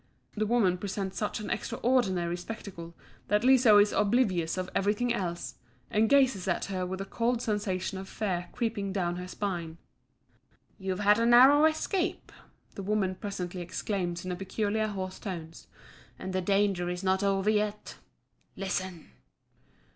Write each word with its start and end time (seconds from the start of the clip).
The 0.35 0.47
woman 0.47 0.79
presents 0.79 1.19
such 1.19 1.39
an 1.39 1.51
extraordinary 1.51 2.35
spectacle 2.35 2.95
that 3.27 3.43
Liso 3.43 3.77
is 3.77 3.91
oblivious 3.91 4.57
of 4.57 4.67
everything 4.73 5.13
else, 5.13 5.57
and 5.91 6.09
gazes 6.09 6.47
at 6.47 6.65
her 6.65 6.87
with 6.87 7.01
a 7.01 7.05
cold 7.05 7.39
sensation 7.43 7.99
of 7.99 8.09
fear 8.09 8.49
creeping 8.51 8.91
down 8.93 9.17
her 9.17 9.27
spine. 9.27 9.77
"You've 10.79 11.01
had 11.01 11.19
a 11.19 11.25
narrow 11.27 11.65
escape," 11.65 12.31
the 12.73 12.81
woman 12.81 13.13
presently 13.13 13.61
exclaims 13.61 14.25
in 14.25 14.35
peculiarly 14.37 14.91
hoarse 14.91 15.19
tones. 15.19 15.67
"And 16.17 16.33
the 16.33 16.41
danger 16.41 16.89
is 16.89 17.03
not 17.03 17.21
over 17.21 17.51
yet! 17.51 17.97
Listen!" 18.55 19.11